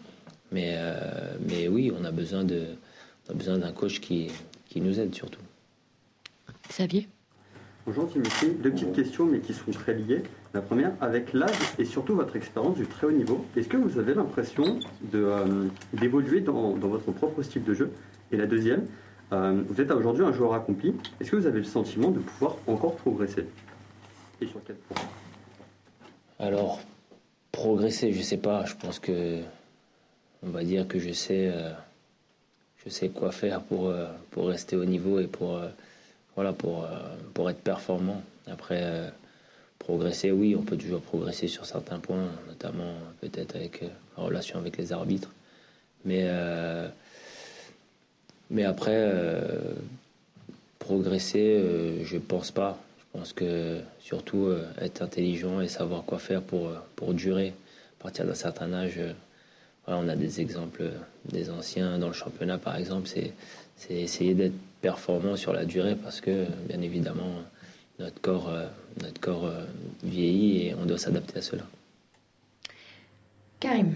Mais, 0.50 0.74
euh, 0.74 1.36
mais 1.48 1.68
oui, 1.68 1.92
on 1.96 2.04
a 2.04 2.10
besoin 2.10 2.42
de, 2.42 2.64
besoin 3.32 3.58
d'un 3.58 3.70
coach 3.70 4.00
qui, 4.00 4.26
qui 4.68 4.80
nous 4.80 4.98
aide 4.98 5.14
surtout. 5.14 5.40
Xavier? 6.68 7.06
Bonjour 7.84 8.06
Dimitri, 8.06 8.50
deux 8.50 8.70
petites 8.70 8.92
questions 8.92 9.26
mais 9.26 9.40
qui 9.40 9.52
sont 9.52 9.72
très 9.72 9.94
liées. 9.94 10.22
La 10.54 10.60
première, 10.60 10.92
avec 11.00 11.32
l'âge 11.32 11.50
et 11.80 11.84
surtout 11.84 12.14
votre 12.14 12.36
expérience 12.36 12.76
du 12.76 12.86
très 12.86 13.08
haut 13.08 13.12
niveau, 13.12 13.44
est-ce 13.56 13.66
que 13.66 13.76
vous 13.76 13.98
avez 13.98 14.14
l'impression 14.14 14.78
euh, 15.14 15.66
d'évoluer 15.92 16.42
dans, 16.42 16.76
dans 16.76 16.86
votre 16.86 17.10
propre 17.10 17.42
style 17.42 17.64
de 17.64 17.74
jeu? 17.74 17.90
Et 18.30 18.36
la 18.36 18.46
deuxième, 18.46 18.86
euh, 19.32 19.64
vous 19.66 19.80
êtes 19.80 19.90
aujourd'hui 19.90 20.24
un 20.24 20.32
joueur 20.32 20.54
accompli, 20.54 20.94
est-ce 21.20 21.32
que 21.32 21.34
vous 21.34 21.46
avez 21.46 21.58
le 21.58 21.64
sentiment 21.64 22.12
de 22.12 22.20
pouvoir 22.20 22.56
encore 22.68 22.94
progresser? 22.94 23.46
Et 24.40 24.46
sur 24.46 24.60
quel 24.64 24.76
point? 24.76 25.02
Alors, 26.38 26.78
progresser, 27.50 28.12
je 28.12 28.22
sais 28.22 28.36
pas. 28.36 28.64
Je 28.64 28.76
pense 28.76 29.00
que, 29.00 29.40
on 30.44 30.50
va 30.50 30.62
dire 30.62 30.86
que 30.86 31.00
je 31.00 31.10
sais, 31.10 31.50
euh, 31.52 31.72
je 32.84 32.90
sais 32.90 33.08
quoi 33.08 33.32
faire 33.32 33.60
pour, 33.60 33.92
pour 34.30 34.46
rester 34.46 34.76
au 34.76 34.84
niveau 34.84 35.18
et 35.18 35.26
pour, 35.26 35.60
voilà, 36.34 36.52
pour, 36.52 36.84
euh, 36.84 36.88
pour 37.34 37.50
être 37.50 37.60
performant. 37.60 38.22
Après, 38.46 38.80
euh, 38.82 39.08
progresser, 39.78 40.30
oui, 40.30 40.56
on 40.56 40.62
peut 40.62 40.76
toujours 40.76 41.00
progresser 41.00 41.48
sur 41.48 41.66
certains 41.66 41.98
points, 41.98 42.28
notamment 42.48 42.94
peut-être 43.20 43.56
avec 43.56 43.82
euh, 43.82 43.88
la 44.16 44.24
relation 44.24 44.58
avec 44.58 44.76
les 44.76 44.92
arbitres. 44.92 45.30
Mais, 46.04 46.22
euh, 46.24 46.88
après, 48.64 48.94
euh, 48.94 49.74
progresser, 50.78 51.56
euh, 51.58 52.04
je 52.04 52.18
pense 52.18 52.50
pas. 52.50 52.78
Je 52.98 53.18
pense 53.18 53.32
que 53.32 53.80
surtout 54.00 54.46
euh, 54.46 54.66
être 54.80 55.02
intelligent 55.02 55.60
et 55.60 55.68
savoir 55.68 56.04
quoi 56.04 56.18
faire 56.18 56.42
pour, 56.42 56.68
euh, 56.68 56.78
pour 56.96 57.14
durer. 57.14 57.54
À 58.00 58.02
partir 58.04 58.26
d'un 58.26 58.34
certain 58.34 58.72
âge, 58.72 58.94
euh, 58.98 59.12
voilà, 59.86 60.00
on 60.00 60.08
a 60.08 60.16
des 60.16 60.40
exemples 60.40 60.90
des 61.30 61.50
anciens 61.50 61.98
dans 61.98 62.08
le 62.08 62.12
championnat, 62.12 62.58
par 62.58 62.76
exemple, 62.76 63.08
c'est 63.08 63.32
c'est 63.82 63.94
essayer 63.94 64.34
d'être 64.34 64.54
performant 64.80 65.36
sur 65.36 65.52
la 65.52 65.64
durée 65.64 65.96
parce 65.96 66.20
que, 66.20 66.46
bien 66.68 66.80
évidemment, 66.80 67.42
notre 67.98 68.20
corps, 68.20 68.48
euh, 68.48 68.66
notre 69.02 69.20
corps 69.20 69.46
euh, 69.46 69.64
vieillit 70.04 70.68
et 70.68 70.74
on 70.80 70.86
doit 70.86 70.98
s'adapter 70.98 71.38
à 71.38 71.42
cela. 71.42 71.62
Karim. 73.58 73.94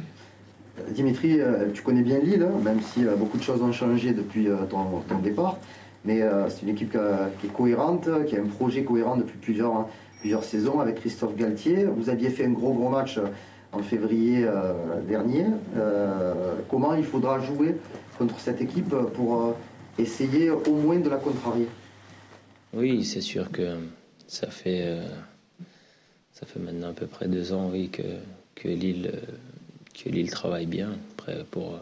Dimitri, 0.91 1.41
euh, 1.41 1.71
tu 1.73 1.83
connais 1.83 2.03
bien 2.03 2.19
Lille, 2.19 2.43
hein, 2.43 2.59
même 2.63 2.81
si 2.81 3.05
beaucoup 3.17 3.39
de 3.39 3.43
choses 3.43 3.63
ont 3.63 3.73
changé 3.73 4.13
depuis 4.13 4.49
ton, 4.69 5.01
ton 5.09 5.19
départ. 5.19 5.59
Mais 6.05 6.21
c'est 6.49 6.63
une 6.63 6.69
équipe 6.69 6.97
qui, 7.41 7.47
est 7.47 7.53
cohérente, 7.53 8.09
qui 8.27 8.37
a 8.37 8.41
un 8.41 8.47
projet 8.47 8.85
cohérent 8.85 9.17
depuis 9.17 9.39
plusieurs, 9.39 9.89
plusieurs 10.21 10.45
saisons 10.45 10.79
avec 10.79 11.01
Christophe 11.01 11.35
Galtier. 11.35 11.85
Vous 11.85 12.11
aviez 12.11 12.31
fait 12.31 12.45
un 12.45 12.51
gros 12.51 12.73
gros 12.75 12.91
match 12.91 13.19
en 13.73 13.83
février 13.83 14.45
euh, 14.45 15.01
dernier. 15.09 15.47
Euh, 15.77 16.55
comment 16.69 16.95
il 16.95 17.05
faudra 17.05 17.41
jouer 17.41 17.77
contre 18.19 18.39
cette 18.41 18.61
équipe 18.61 18.95
pour 19.15 19.43
euh, 19.43 19.53
essayer 19.99 20.51
au 20.51 20.75
moins 20.75 20.99
de 20.99 21.09
la 21.09 21.17
contrarier? 21.17 21.67
Oui, 22.73 23.05
c'est 23.05 23.21
sûr 23.21 23.51
que 23.51 23.77
ça 24.27 24.49
fait, 24.49 24.99
ça 26.33 26.47
fait 26.47 26.59
maintenant 26.59 26.91
à 26.91 26.93
peu 26.93 27.07
près 27.07 27.27
deux 27.27 27.53
ans 27.53 27.71
oui, 27.73 27.89
que, 27.89 28.03
que, 28.55 28.69
Lille, 28.69 29.13
que 29.95 30.11
Lille 30.11 30.31
travaille 30.31 30.67
bien. 30.67 30.91
Après, 31.13 31.45
pour, 31.51 31.79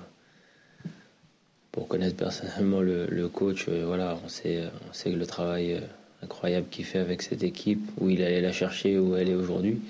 pour 1.73 1.89
connaître 1.89 2.17
personnellement 2.17 2.81
le, 2.81 3.29
coach, 3.29 3.69
voilà, 3.69 4.17
on, 4.25 4.29
sait, 4.29 4.63
on 4.89 4.93
sait 4.93 5.11
que 5.11 5.17
le 5.17 5.27
travail 5.27 5.83
incroyable 6.23 6.69
qu'il 6.71 6.85
fait 6.85 6.99
avec 6.99 7.23
cette 7.23 7.43
équipe, 7.43 7.81
où 8.01 8.09
il 8.09 8.23
allait 8.23 8.41
la 8.41 8.53
chercher, 8.53 8.99
où 8.99 9.17
elle 9.17 9.31
est 9.31 9.35
aujourd'hui. 9.35 9.81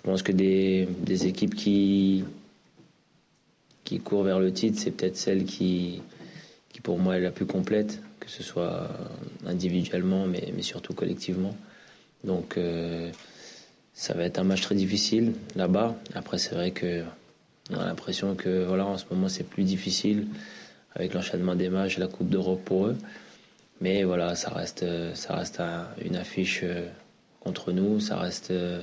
Je 0.00 0.10
pense 0.10 0.22
que 0.22 0.32
des, 0.32 0.88
équipes 1.26 1.54
qui, 1.54 2.24
qui 3.84 4.00
courent 4.00 4.22
vers 4.22 4.40
le 4.40 4.50
titre, 4.50 4.78
c'est 4.80 4.92
peut-être 4.92 5.18
celle 5.18 5.44
qui, 5.44 6.00
qui 6.70 6.80
pour 6.80 6.98
moi 6.98 7.18
est 7.18 7.20
la 7.20 7.30
plus 7.30 7.44
complète, 7.44 8.00
que 8.18 8.30
ce 8.30 8.42
soit 8.42 8.88
individuellement, 9.46 10.26
mais, 10.26 10.54
surtout 10.62 10.94
collectivement. 10.94 11.54
Donc 12.24 12.56
euh, 12.56 13.10
ça 13.92 14.14
va 14.14 14.24
être 14.24 14.38
un 14.38 14.44
match 14.44 14.62
très 14.62 14.74
difficile 14.74 15.34
là-bas. 15.54 15.94
Après, 16.14 16.38
c'est 16.38 16.54
vrai 16.54 16.70
que 16.70 17.02
on 17.70 17.78
a 17.78 17.84
l'impression 17.84 18.34
que 18.34 18.64
voilà, 18.64 18.86
en 18.86 18.96
ce 18.96 19.04
moment, 19.10 19.28
c'est 19.28 19.44
plus 19.44 19.64
difficile 19.64 20.28
avec 20.94 21.12
l'enchaînement 21.12 21.54
des 21.54 21.68
matchs, 21.68 21.98
la 21.98 22.08
Coupe 22.08 22.30
d'Europe 22.30 22.62
pour 22.64 22.86
eux. 22.86 22.96
Mais 23.82 24.02
voilà, 24.04 24.34
ça 24.34 24.50
reste, 24.50 24.84
ça 25.14 25.36
reste 25.36 25.60
un- 25.60 25.88
une 26.02 26.16
affiche 26.16 26.60
euh, 26.62 26.88
contre 27.40 27.70
nous. 27.72 28.00
Ça 28.00 28.16
reste 28.16 28.50
euh, 28.50 28.80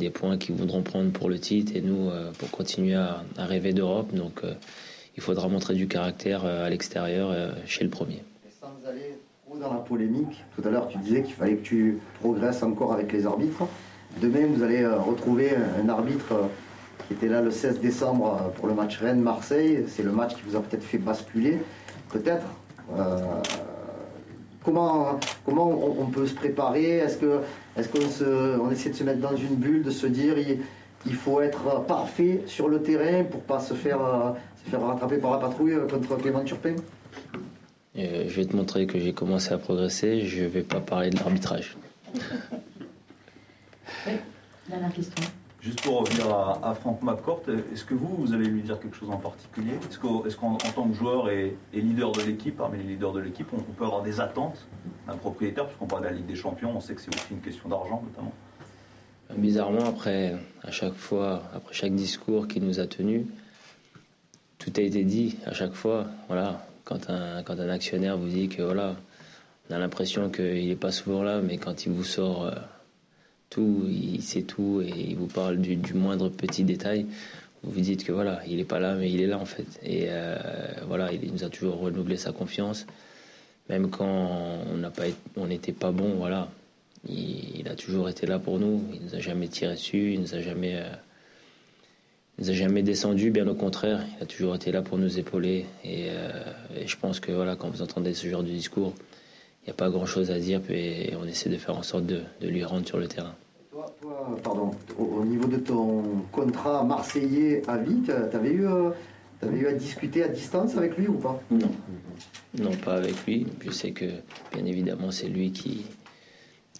des 0.00 0.10
points 0.10 0.36
qu'ils 0.36 0.56
voudront 0.56 0.82
prendre 0.82 1.12
pour 1.12 1.28
le 1.28 1.38
titre 1.38 1.72
et 1.76 1.80
nous 1.80 2.10
euh, 2.10 2.32
pour 2.38 2.50
continuer 2.50 2.96
à, 2.96 3.22
rêver 3.38 3.72
d'Europe. 3.72 4.12
Donc 4.12 4.40
euh, 4.42 4.54
il 5.16 5.22
faudra 5.22 5.46
montrer 5.46 5.74
du 5.74 5.86
caractère 5.86 6.44
euh, 6.44 6.66
à 6.66 6.70
l'extérieur 6.70 7.54
chez 7.66 7.84
le 7.84 7.90
premier. 7.90 8.24
Sans 8.60 8.88
aller 8.88 9.18
trop 9.46 9.56
dans 9.58 9.72
la 9.72 9.80
polémique, 9.80 10.44
tout 10.56 10.66
à 10.66 10.70
l'heure 10.70 10.88
tu 10.88 10.98
disais 10.98 11.22
qu'il 11.22 11.34
fallait 11.34 11.56
que 11.56 11.62
tu 11.62 11.98
progresses 12.20 12.64
encore 12.64 12.92
avec 12.92 13.12
les 13.12 13.26
arbitres. 13.26 13.68
Demain, 14.20 14.46
vous 14.52 14.64
allez 14.64 14.84
retrouver 14.84 15.50
un 15.54 15.88
arbitre 15.88 16.34
qui 17.06 17.14
était 17.14 17.28
là 17.28 17.40
le 17.40 17.52
16 17.52 17.78
décembre 17.78 18.52
pour 18.56 18.66
le 18.66 18.74
match 18.74 18.98
Rennes-Marseille. 18.98 19.84
C'est 19.86 20.02
le 20.02 20.10
match 20.10 20.34
qui 20.34 20.42
vous 20.42 20.56
a 20.56 20.60
peut-être 20.60 20.82
fait 20.82 20.98
basculer. 20.98 21.58
Peut-être. 22.08 22.46
Comment 24.64 25.18
comment 25.44 25.68
on, 25.68 26.02
on 26.02 26.06
peut 26.06 26.26
se 26.26 26.34
préparer? 26.34 26.98
Est-ce 26.98 27.18
que 27.18 27.40
est-ce 27.76 27.88
qu'on 27.88 28.08
se, 28.08 28.58
on 28.58 28.70
essaie 28.70 28.90
de 28.90 28.96
se 28.96 29.04
mettre 29.04 29.20
dans 29.20 29.36
une 29.36 29.56
bulle, 29.56 29.82
de 29.82 29.90
se 29.90 30.06
dire 30.06 30.38
il, 30.38 30.60
il 31.06 31.14
faut 31.14 31.40
être 31.40 31.84
parfait 31.86 32.42
sur 32.46 32.68
le 32.68 32.82
terrain 32.82 33.24
pour 33.24 33.40
pas 33.42 33.60
se 33.60 33.74
faire, 33.74 34.00
se 34.64 34.70
faire 34.70 34.82
rattraper 34.82 35.18
par 35.18 35.32
la 35.32 35.38
patrouille 35.38 35.76
contre 35.88 36.16
Clément 36.16 36.44
Turpin? 36.44 36.76
Euh, 37.98 38.24
je 38.28 38.36
vais 38.36 38.46
te 38.46 38.54
montrer 38.54 38.86
que 38.86 38.98
j'ai 38.98 39.12
commencé 39.12 39.52
à 39.52 39.58
progresser. 39.58 40.20
Je 40.26 40.44
vais 40.44 40.62
pas 40.62 40.80
parler 40.80 41.10
de 41.10 41.16
l'arbitrage. 41.16 41.76
Dernière 44.68 44.92
question. 44.92 45.24
Juste 45.60 45.82
pour 45.82 46.00
revenir 46.00 46.26
à, 46.34 46.74
Franck 46.74 47.02
McCourt, 47.02 47.42
est-ce 47.72 47.84
que 47.84 47.92
vous, 47.92 48.16
vous 48.16 48.32
allez 48.32 48.46
lui 48.46 48.62
dire 48.62 48.80
quelque 48.80 48.96
chose 48.96 49.10
en 49.10 49.18
particulier? 49.18 49.72
Est-ce 49.90 49.98
qu'en 50.36 50.56
tant 50.56 50.88
que 50.88 50.94
joueur 50.94 51.28
et, 51.28 51.54
leader 51.74 52.12
de 52.12 52.22
l'équipe, 52.22 52.56
parmi 52.56 52.78
les 52.78 52.84
leaders 52.84 53.12
de 53.12 53.20
l'équipe, 53.20 53.46
on, 53.52 53.60
peut 53.60 53.84
avoir 53.84 54.02
des 54.02 54.20
attentes 54.20 54.66
d'un 55.06 55.16
propriétaire? 55.16 55.66
Parce 55.66 55.76
qu'on 55.76 55.86
parle 55.86 56.02
de 56.04 56.08
la 56.08 56.14
Ligue 56.14 56.26
des 56.26 56.34
Champions, 56.34 56.74
on 56.74 56.80
sait 56.80 56.94
que 56.94 57.02
c'est 57.02 57.14
aussi 57.14 57.32
une 57.32 57.40
question 57.40 57.68
d'argent 57.68 58.02
notamment. 58.06 58.32
Bizarrement, 59.36 59.84
après, 59.86 60.36
à 60.62 60.70
chaque 60.70 60.94
fois, 60.94 61.42
après 61.54 61.74
chaque 61.74 61.94
discours 61.94 62.48
qu'il 62.48 62.64
nous 62.64 62.80
a 62.80 62.86
tenu, 62.86 63.26
tout 64.58 64.72
a 64.76 64.80
été 64.80 65.04
dit 65.04 65.36
à 65.44 65.52
chaque 65.52 65.74
fois. 65.74 66.06
Voilà, 66.28 66.66
quand 66.84 67.10
un, 67.10 67.42
quand 67.42 67.60
un 67.60 67.68
actionnaire 67.68 68.16
vous 68.16 68.28
dit 68.28 68.48
que 68.48 68.62
voilà, 68.62 68.96
on 69.68 69.74
a 69.74 69.78
l'impression 69.78 70.30
qu'il 70.30 70.68
n'est 70.68 70.74
pas 70.74 70.90
souvent 70.90 71.22
là, 71.22 71.42
mais 71.42 71.58
quand 71.58 71.84
il 71.84 71.92
vous 71.92 72.02
sort 72.02 72.46
euh, 72.46 72.52
tout, 73.50 73.84
il 73.88 74.22
sait 74.22 74.42
tout 74.42 74.80
et 74.80 74.92
il 74.96 75.16
vous 75.16 75.26
parle 75.26 75.58
du, 75.58 75.76
moindre 75.94 76.28
petit 76.28 76.64
détail. 76.64 77.04
Vous 77.62 77.72
vous 77.72 77.80
dites 77.80 78.04
que 78.04 78.12
voilà, 78.12 78.40
il 78.46 78.56
n'est 78.56 78.64
pas 78.64 78.80
là, 78.80 78.94
mais 78.94 79.10
il 79.10 79.20
est 79.20 79.26
là 79.26 79.38
en 79.38 79.44
fait. 79.44 79.66
Et 79.82 80.06
euh, 80.08 80.38
voilà, 80.86 81.12
il 81.12 81.32
nous 81.32 81.44
a 81.44 81.50
toujours 81.50 81.78
renouvelé 81.78 82.16
sa 82.16 82.32
confiance, 82.32 82.86
même 83.68 83.90
quand 83.90 84.62
on 85.36 85.46
n'était 85.46 85.72
pas 85.72 85.90
bon. 85.90 86.14
Voilà, 86.14 86.48
il, 87.08 87.68
a 87.68 87.74
toujours 87.74 88.08
été 88.08 88.26
là 88.26 88.38
pour 88.38 88.58
nous. 88.58 88.82
Il 88.94 89.02
nous 89.02 89.14
a 89.14 89.18
jamais 89.18 89.48
tiré 89.48 89.74
dessus, 89.74 90.14
il 90.14 90.20
nous 90.20 90.32
euh, 90.32 90.90
nous 92.38 92.50
a 92.50 92.52
jamais 92.54 92.82
descendu. 92.82 93.30
Bien 93.30 93.46
au 93.48 93.54
contraire, 93.54 94.06
il 94.16 94.22
a 94.22 94.26
toujours 94.26 94.54
été 94.54 94.72
là 94.72 94.80
pour 94.80 94.96
nous 94.96 95.18
épauler. 95.18 95.66
Et, 95.84 96.06
euh, 96.10 96.30
et 96.76 96.86
je 96.86 96.96
pense 96.96 97.20
que 97.20 97.32
voilà, 97.32 97.56
quand 97.56 97.68
vous 97.68 97.82
entendez 97.82 98.14
ce 98.14 98.28
genre 98.28 98.44
de 98.44 98.48
discours, 98.48 98.94
il 99.62 99.66
n'y 99.66 99.70
a 99.70 99.74
pas 99.74 99.90
grand 99.90 100.06
chose 100.06 100.30
à 100.30 100.38
dire 100.38 100.60
et 100.70 101.14
on 101.20 101.24
essaie 101.26 101.50
de 101.50 101.56
faire 101.56 101.76
en 101.76 101.82
sorte 101.82 102.06
de, 102.06 102.22
de 102.40 102.48
lui 102.48 102.64
rendre 102.64 102.86
sur 102.86 102.98
le 102.98 103.06
terrain. 103.08 103.34
Toi, 103.70 103.94
toi, 104.00 104.38
pardon, 104.42 104.70
au, 104.98 105.04
au 105.04 105.24
niveau 105.24 105.46
de 105.46 105.58
ton 105.58 106.02
contrat 106.32 106.82
marseillais 106.82 107.62
à 107.68 107.76
vie, 107.78 108.00
t'a- 108.06 108.22
t'avais 108.22 108.50
eu, 108.52 108.66
euh, 108.66 108.90
t'avais 109.40 109.58
eu 109.58 109.66
à 109.66 109.72
discuter 109.72 110.22
à 110.24 110.28
distance 110.28 110.76
avec 110.76 110.96
lui 110.96 111.06
ou 111.08 111.14
pas? 111.14 111.40
Non. 111.50 111.70
Non, 112.58 112.70
pas 112.76 112.94
avec 112.96 113.14
lui. 113.26 113.46
Je 113.64 113.70
sais 113.70 113.92
que, 113.92 114.06
bien 114.52 114.64
évidemment, 114.64 115.10
c'est 115.12 115.28
lui 115.28 115.52
qui, 115.52 115.84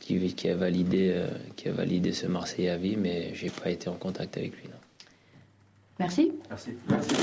qui, 0.00 0.34
qui 0.34 0.48
a 0.48 0.56
validé, 0.56 1.12
euh, 1.14 1.28
qui 1.56 1.68
a 1.68 1.72
validé 1.72 2.12
ce 2.12 2.26
Marseillais 2.26 2.70
à 2.70 2.76
vie, 2.76 2.96
mais 2.96 3.32
j'ai 3.34 3.50
pas 3.50 3.70
été 3.70 3.88
en 3.88 3.94
contact 3.94 4.36
avec 4.36 4.52
lui. 4.56 4.68
non. 4.68 4.76
Merci. 6.00 6.32
Merci. 6.48 6.70
Merci. 6.88 7.14